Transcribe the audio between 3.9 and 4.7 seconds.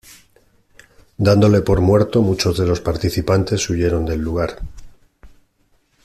del lugar.